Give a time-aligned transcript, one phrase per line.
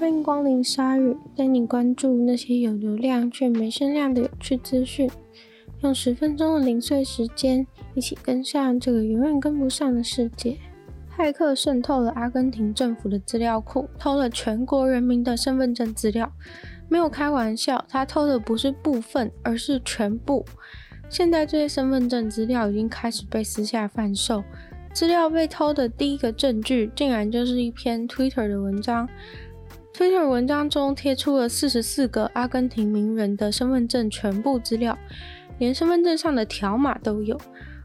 [0.00, 5.10] 欢迎光临鲨鱼，带你关注那些有流量却没声量的有趣资讯。
[5.82, 10.56] 用十分钟的零碎时间，一起跟上这个永远跟不上的世界。
[11.14, 16.32] 骇客渗透了阿根廷政府的资料库，偷了全国人民的身份证资料。
[16.88, 20.46] 没有开玩笑，他偷的不是部分，而是全部。
[21.10, 24.42] 现在这些身份证资料已经开始被私下贩售。
[24.94, 29.06] 资料被偷的第一个证据，竟然就是一篇 Twitter 的文章。
[29.92, 34.96] Twitter 文章中贴出了四十四个阿根廷名人的身份证全部资料，
[35.58, 37.38] 连身份证上的条码都有。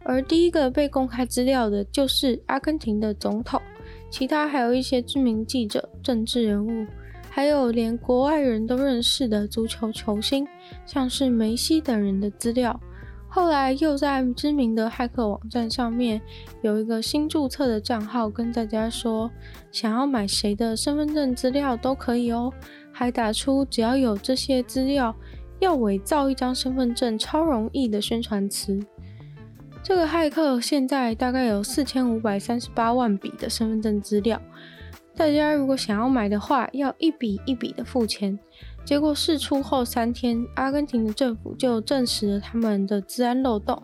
[0.04, 3.60] 而第一个被公开资料的就是阿根廷的总统，
[4.10, 6.86] 其他还有一些知名记者、政治人物，
[7.30, 10.48] 还有连国外人都认识的足球球星，
[10.86, 12.80] 像是梅西等人的资料。
[13.36, 16.22] 后来又在知名的骇客网站上面
[16.62, 19.30] 有一个新注册的账号，跟大家说
[19.74, 22.50] 想要买谁的身份证资料都可以哦，
[22.94, 25.14] 还打出只要有这些资料，
[25.60, 28.80] 要伪造一张身份证超容易的宣传词。
[29.84, 34.42] 这个骇客现在大概有四千五百三十八万笔的身份证资料，
[35.14, 38.40] 大家如果想要买的话，要一笔一笔的付钱。
[38.86, 43.82] 结果释出后三天，阿根廷的政府就证实了他们的治安漏洞，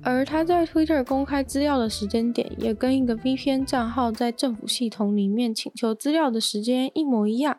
[0.00, 7.58] 而他在 Twitter 公开资料的时间点，也跟一个 VPN 账号在政府系统里面请求资料的时间一模一样。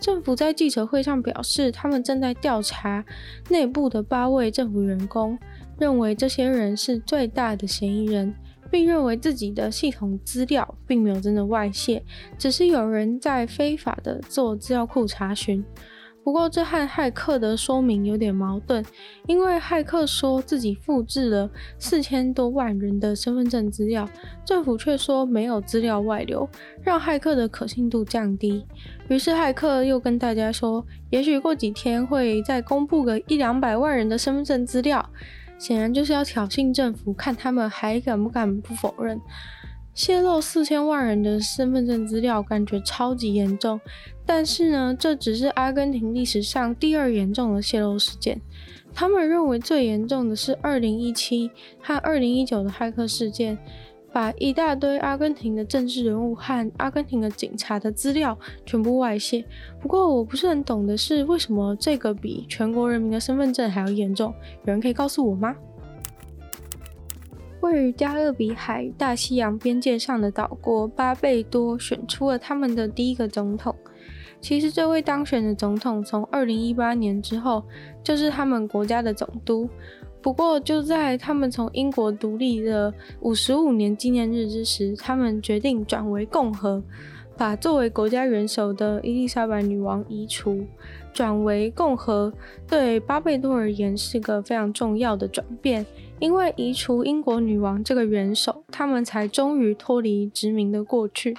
[0.00, 3.04] 政府在记者会上表示，他们正在调查
[3.50, 5.38] 内部的八位政府员工，
[5.78, 8.34] 认为这些人是最大的嫌疑人。
[8.74, 12.04] 并认为自己的系统资料并没有真的外泄，
[12.36, 15.64] 只是有人在非法的做资料库查询。
[16.24, 18.84] 不过，这和骇客的说明有点矛盾，
[19.28, 24.08] 因为骇客说自己复制了四千多万人的身份证资料，
[24.44, 26.48] 政府却说没有资料外流，
[26.82, 28.66] 让骇客的可信度降低。
[29.06, 35.08] 于是，骇客又跟大家说，也许过几天会再公布个一两百万人的身份证资料。
[35.64, 39.18] 显然就是要挑衅政府，看他们还敢不敢不否认。
[39.94, 43.80] 泄露四千万人的身份证资料，感觉超级严重。
[44.26, 48.38] 但是呢，这只是阿根廷历史上第二严重的泄露事件。
[48.92, 53.56] 他们认为最严重的是二零一七和二零一九的骇客事件。
[54.14, 59.44] 把一大堆阿根廷的政治人物和阿根廷的警察的资料全部外泄。
[59.80, 64.32] 不过我不是很懂的是，为什么这个比全国人民的身份证还要严重？
[64.66, 65.56] 有人可以告诉我吗？
[67.60, 73.74] 位于加勒比海大西洋边界上的岛国巴贝多选出了他们的第一个总统。
[74.40, 77.64] 其实这位当选的总统从二零一八年之后
[78.04, 79.68] 就是他们国家的总督。
[80.24, 86.82] 不过，就在他们从英国独立的五十五年纪念日之时，他们决定转为共和，
[87.36, 90.64] 把作为国家元首的伊丽莎白女王移除，
[91.12, 92.32] 转为共和。
[92.66, 95.84] 对巴贝多而言是个非常重要的转变，
[96.18, 101.36] 因为移除英国女王这个元首，他们才终于脱离殖民的过去。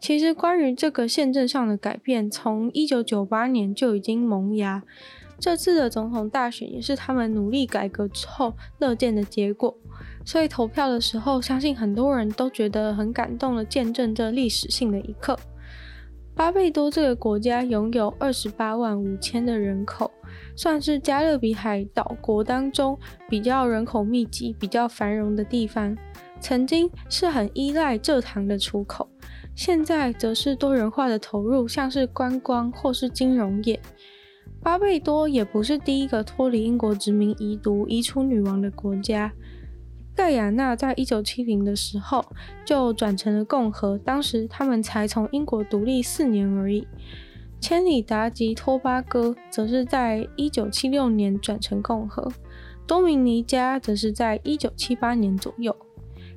[0.00, 4.82] 其实，关于这个宪政上的改变，从一九九八年就已经萌芽。
[5.38, 9.76] 这次的总统大选也是他们努力改革之后乐见的结果，
[10.24, 15.38] 所以投票的时候，相信很多人都觉得很感动的见证这历史性的一刻。
[16.34, 20.10] 巴贝多这个国家拥有二十八万五千的人口，
[20.56, 25.94] 算是加勒比海岛国当中比较人口密集、比较繁荣的地方。
[26.40, 29.06] 曾经是很依赖蔗糖的出口，
[29.62, 33.78] 现在则是多元化的投入，像是观光或是金融业。
[34.62, 39.30] 巴贝多也不是第一个脱离英国殖民遗毒、移除女王的国家。
[40.16, 42.24] 盖亚纳在一九七零的时候
[42.64, 46.88] 就转成了共和，当时他们才从英国独立四年而已。
[47.60, 52.32] 千里达及托巴哥则是在一九七六年转成共和，
[52.86, 55.76] 多米尼加则是在一九七八年左右。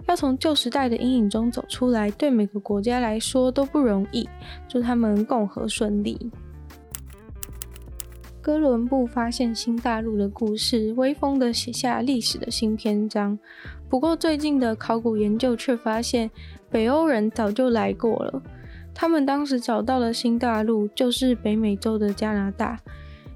[0.07, 4.27] 要从旧时代的阴影中走出来，对每个国家来说都不容易。
[4.67, 6.31] 祝他们共和顺利。
[8.41, 13.39] 哥伦布发现新大陆的故事，威风地写下历史的新篇章。
[13.87, 16.29] 不过，最近的考古研究却发现，
[16.69, 18.41] 北欧人早就来过了。
[18.93, 22.77] 他们当时找到了新大陆，就是北美洲的加拿大。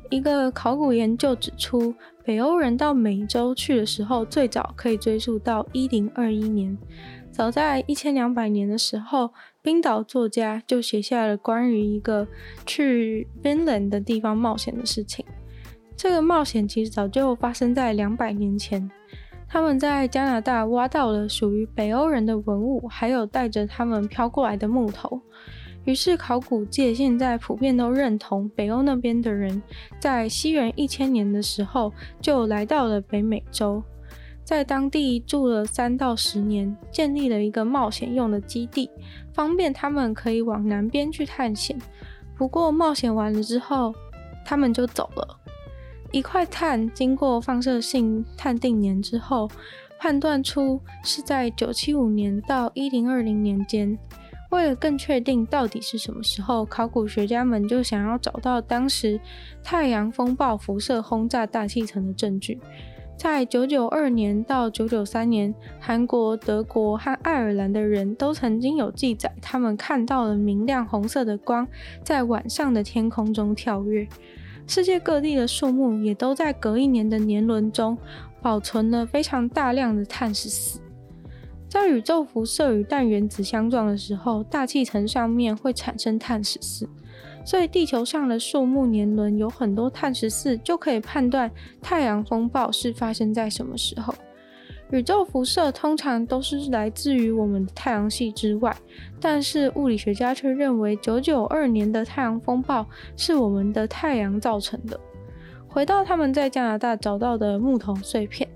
[0.10, 1.94] 一个考古研究指出，
[2.24, 6.78] 北欧人到美洲去的时候，最早可以追溯到一零二一年。
[7.32, 9.32] 早在一千两百年的时候，
[9.62, 12.28] 冰岛作家就写下了关于一个
[12.66, 15.24] 去 Vinland 的地方冒险的事情。
[15.96, 18.90] 这个冒险其实早就发生在两百年前。
[19.48, 25.22] 他们在加拿大挖到了属于北欧人的文物，还有带着他们飘过来的木头。
[25.88, 29.64] 于是考古界现在普遍都认同，北欧那边的人
[30.02, 33.82] 在西元一千年的时候就来到了北美洲，
[34.44, 38.90] 在当地住了三到十年，建立了一个冒险用的基地，
[39.32, 41.80] 方便他们可以往南边去探险。
[42.36, 43.96] 不过冒险完了之后，
[44.44, 45.40] 他们就走了。
[46.12, 49.50] 一块碳经过放射性碳定年之后，
[49.98, 53.98] 判断出是在九七五年到一零二零年间。
[54.50, 59.20] 为了更确定到底是什么时候，考古学家们就想要找到当时
[59.64, 62.60] 太阳风暴辐射轰炸大气层的证据。
[63.18, 71.68] 在九九二年到九九三年，韩国、德国和爱尔兰的人都曾经有记载，他们看到了明亮红色的光
[72.04, 74.08] 在晚上的天空中跳跃。
[74.68, 77.98] 世界各地的树木也都在隔一年的年轮中
[78.42, 80.80] 保存了非常大量的碳十四。
[81.70, 86.88] 在宇宙辐射与氮原子相撞的时候，大气层上面会产生碳十四，
[87.46, 94.14] 所以地球上的树木年轮有很多碳十四，就可以判断太阳风暴是发生在什么时候。
[94.92, 98.74] 宇宙辐射通常都是来自于我们的太阳系之外，
[99.20, 102.86] 但是物理学家却认为九九二年的太阳风暴
[103.18, 104.98] 是我们的太阳造成的。
[105.78, 108.50] 回到他们在加拿大找到的木头碎片。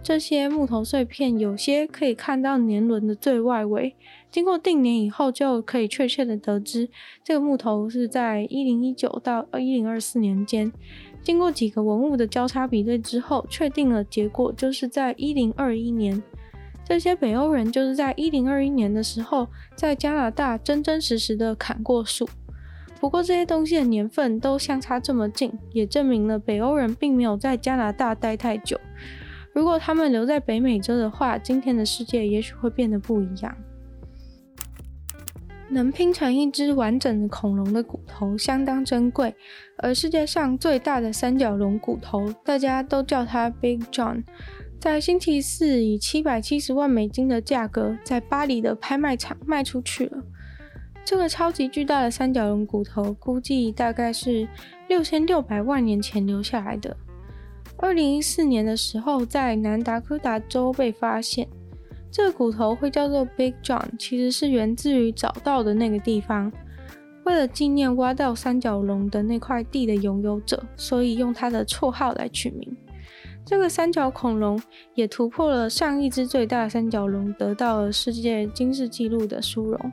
[0.00, 3.96] 这些木头碎片有些可以看到年轮的最外围，
[4.30, 6.88] 经过定年以后，就可以确切的得知
[7.24, 10.72] 这个木头是在一零一九到一零二四年间。
[11.20, 16.22] 经过几个文物的交叉比对之后，确定了结果就是在一零二一年。
[16.84, 22.28] 这些北欧人就是在一零二一年的时候，在加拿大真真实实的砍过树。
[23.00, 28.80] 不过这些东西的年份都相差这么近，也证明了北欧人并没有在加拿大待太久。
[29.52, 33.56] 如果他们留在北美洲的话，今天的世界也许会变得不一样。
[35.70, 39.34] 能拼成一只完整的恐龙的骨头相当珍贵，
[39.76, 44.24] 而世界上最大的三角龙骨头，大家都叫它 Big John，
[44.80, 50.22] 在星期四以七百七十万美金的价格在巴黎的拍卖场卖出去了。
[51.08, 54.46] 这个超级巨大的三角龙骨头，估计大概是
[54.88, 56.94] 六千六百万年前留下来的。
[57.78, 61.48] 二零一四年的时候，在南达科达州被发现。
[62.10, 66.52] 这个骨头会叫做 Big John，其实是源自于找到的那个地方。
[67.24, 72.76] 为了纪念挖到三角龙的那块地的拥有者，所以用他的绰号来取名。
[73.46, 74.60] 这个三角恐龙
[74.94, 79.92] 也突破了上一只最大三角龙，得到了世界金氏纪录的殊荣。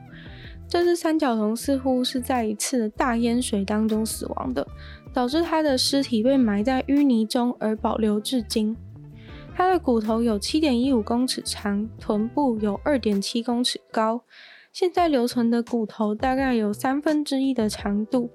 [0.68, 4.66] 这只三角龙似乎是在一次大淹水当中死亡的。
[5.16, 8.76] 导致它的尸体被埋在淤泥中而保留至今。
[9.54, 14.20] 它的骨头有七点一五公尺长，臀部有二点七公尺高。
[14.74, 18.28] 现在留存的骨头大概有三分之一的长度。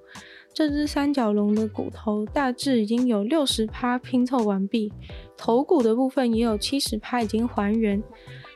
[0.52, 4.92] 这只三角龙的骨头大致已经有六十趴拼凑完毕，
[5.36, 8.02] 头骨的部分也有七十趴已经还原。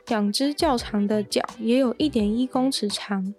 [0.09, 3.33] 两只较长的脚也有一点一公尺长。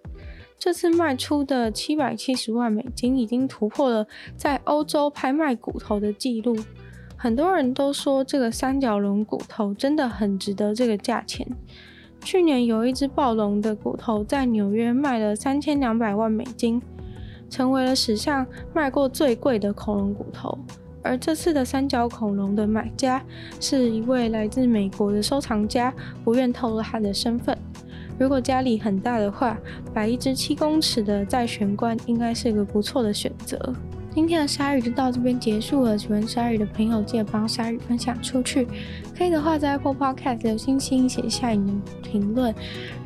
[0.59, 6.55] 这次卖出的七百七十万美金已经突破了在欧洲拍卖骨头的记录。
[7.15, 11.47] 很多人都说这个三角龙骨头真的很值得这个价钱。
[12.21, 16.81] 去年有一只暴龙的骨头在纽约卖了三千两百万美金，
[17.49, 20.57] 成为了史上卖过最贵的恐龙骨头。
[21.01, 23.23] 而这次的三角恐龙的买家
[23.61, 25.93] 是一位来自美国的收藏家，
[26.25, 27.57] 不愿透露他的身份。
[28.19, 29.57] 如果家里很大的话，
[29.93, 33.73] 摆一只七公尺的在玄关应该是个不错的选择。
[34.13, 35.97] 今天的鲨鱼就到这边结束了。
[35.97, 38.67] 喜欢鲨鱼的朋友，记得帮鲨鱼分享出去。
[39.17, 42.53] 可以的话，在 Apple Podcast 留星星，写下你的评论。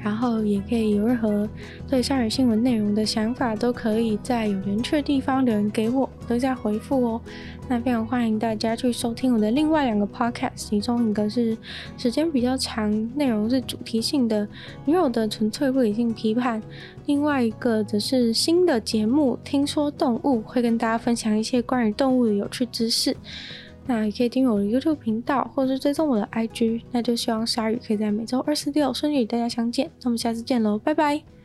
[0.01, 1.48] 然后也可以有任何
[1.88, 7.22] 对鲨鱼新闻内容的想法，都可以在有人去的地方留言给我，都在回复哦。
[7.69, 11.57] 那非常欢迎大家去收听我的另外两个 podcast，其中一个是
[11.98, 14.45] 时间比较长，内容是主题性的
[14.83, 16.60] 女友的纯粹不理性批判；
[17.05, 23.15] 另外一个则是新的节目，听说动物会跟大家分享一些关于动物的有趣知识。
[23.85, 26.83] 那也可以订阅我的 YouTube 频道，或者是追踪我的 IG。
[26.91, 29.91] 那就希望鲨鱼可以在每周二、四、六顺利与大家相见。
[30.01, 31.42] 那我们下次见喽，拜拜。